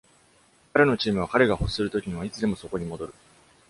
[0.73, 3.13] 彼のチームは彼が欲するときにはいつでもそこに戻る。